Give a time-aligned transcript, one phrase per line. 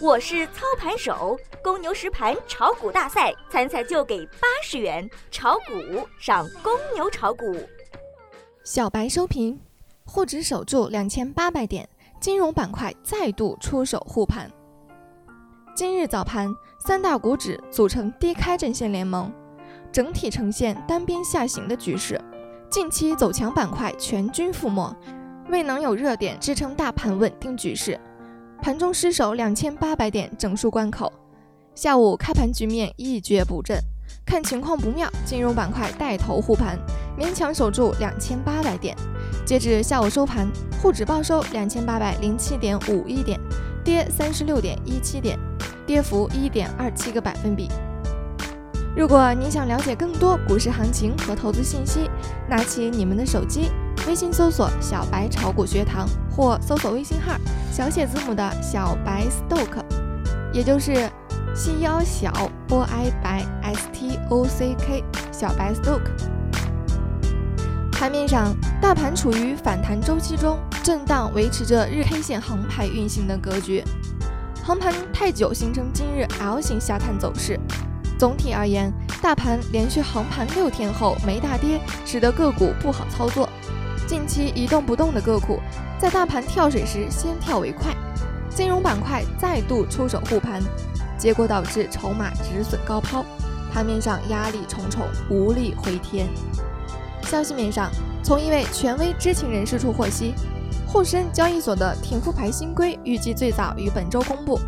[0.00, 7.56] 我是操盘手，公牛实盘炒股大赛参赛就给八十元，炒股上公牛炒股。
[8.62, 9.60] 小白收评，
[10.04, 11.88] 沪指守住两千八百点，
[12.20, 14.48] 金融板块再度出手护盘。
[15.74, 19.32] 今日早盘，三大股指组成低开阵线联盟，
[19.90, 22.20] 整体呈现单边下行的局势。
[22.70, 24.96] 近期走强板块全军覆没，
[25.48, 27.98] 未能有热点支撑大盘稳定局势。
[28.60, 31.12] 盘中失守两千八百点整数关口，
[31.74, 33.78] 下午开盘局面一蹶不振，
[34.26, 36.78] 看情况不妙，金融板块带头护盘，
[37.18, 38.96] 勉强守住两千八百点。
[39.46, 40.48] 截至下午收盘，
[40.82, 43.40] 沪指报收两千八百零七点五一点，
[43.84, 45.38] 跌三十六点一七点，
[45.86, 47.68] 跌幅一点二七个百分比。
[48.96, 52.10] 如果你想了解更多股市行情和投资信息，
[52.48, 53.70] 拿起你们的手机。
[54.06, 57.36] 微信搜索“小白炒股学堂”或搜索微信号
[57.70, 59.82] 小写字母的小白 stock，
[60.52, 61.10] 也就是
[61.54, 62.32] 细腰小
[62.66, 66.00] 波 i 白 s t o c k 小白 stock。
[67.92, 73.84] 盘面上，大盘处于反弹周期中，震荡维持着日 K 线横排运行的格局。
[74.64, 77.58] 横盘太久，形成今日 L 型下探走势。
[78.18, 83.48] 总体而言，大盘连续横盘六天后没大跌，使得个股不好操作。
[84.08, 85.60] 近期一动不动的个股，
[86.00, 87.94] 在大盘跳水时先跳为快，
[88.50, 90.60] 金融板块再度出手护盘，
[91.16, 93.24] 结果导致筹码止损高抛，
[93.72, 96.26] 盘面上压力重重，无力回天。
[97.22, 97.88] 消息面上，
[98.24, 100.34] 从一位权威知情人士处获悉，
[100.88, 104.58] 沪深交易所的停复牌新规预计最早于本周公布，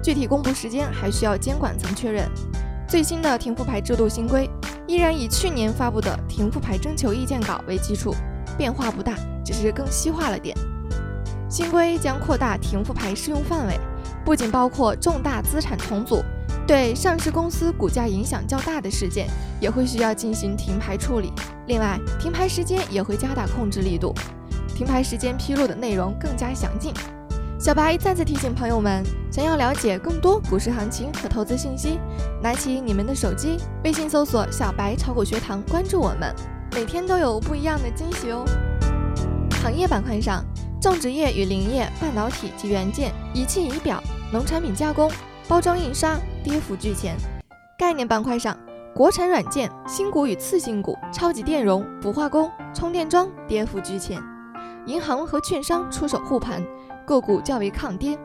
[0.00, 2.30] 具体公布时间还需要监管层确认。
[2.92, 4.46] 最新的停复牌制度新规
[4.86, 8.14] 依然以去年发布的停复牌征求意见稿为基础。
[8.58, 10.54] 变化不大，只是更细化了点。
[11.48, 13.80] 新规将扩大停复牌适用范围，
[14.26, 16.22] 不仅包括重大资产重组，
[16.66, 19.26] 对上市公司股价影响较大的事件
[19.58, 21.32] 也会需要进行停牌处理。
[21.68, 24.14] 另外，停牌时间也会加大控制力度，
[24.76, 26.92] 停牌时间披露的内容更加详尽。
[27.58, 31.98] 小白再次提醒朋友们，想要了解更多股市行情和投资信息，
[32.42, 36.34] 拿起你们的手机，微信搜索“小白炒股学堂”，关注我们。
[36.72, 38.44] 每天都有不一样的惊喜哦！
[39.62, 40.44] 行业板块上，
[40.82, 45.10] 种植业与林业、半导体及元件、仪器仪表、农产品加工、
[45.48, 46.14] 包装印刷
[46.44, 47.16] 跌幅居前。
[47.78, 48.54] 概念板块上，
[48.94, 54.20] 国产软件、新股与次新股、超级电容、氟化工、充电桩跌幅居前。
[54.84, 56.62] 银行和券商出手护盘，
[57.06, 58.18] 个股较为抗跌。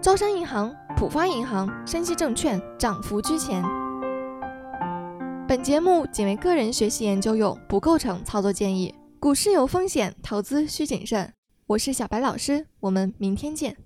[0.00, 3.60] 招商银行、浦发银行、山西证券涨幅居前。
[5.48, 8.94] 本节目仅为个人学习研究用，不构成操作建议。
[9.18, 11.32] 股市有风险，投资需谨慎。
[11.66, 13.76] 我是小白老师，我们明天见。